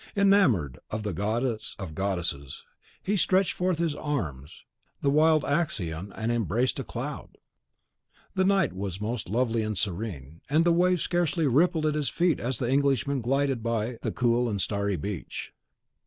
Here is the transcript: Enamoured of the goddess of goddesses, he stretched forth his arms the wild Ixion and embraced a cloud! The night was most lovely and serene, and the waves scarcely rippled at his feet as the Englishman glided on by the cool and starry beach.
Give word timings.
Enamoured 0.15 0.79
of 0.89 1.03
the 1.03 1.13
goddess 1.13 1.75
of 1.77 1.93
goddesses, 1.93 2.63
he 3.03 3.15
stretched 3.15 3.53
forth 3.53 3.77
his 3.77 3.93
arms 3.93 4.63
the 5.03 5.11
wild 5.11 5.43
Ixion 5.43 6.11
and 6.15 6.31
embraced 6.31 6.79
a 6.79 6.83
cloud! 6.83 7.37
The 8.33 8.43
night 8.43 8.73
was 8.73 8.99
most 8.99 9.29
lovely 9.29 9.61
and 9.61 9.77
serene, 9.77 10.41
and 10.49 10.65
the 10.65 10.71
waves 10.71 11.03
scarcely 11.03 11.45
rippled 11.45 11.85
at 11.85 11.93
his 11.93 12.09
feet 12.09 12.39
as 12.39 12.57
the 12.57 12.67
Englishman 12.71 13.21
glided 13.21 13.59
on 13.59 13.61
by 13.61 13.97
the 14.01 14.11
cool 14.11 14.49
and 14.49 14.59
starry 14.59 14.95
beach. 14.95 15.53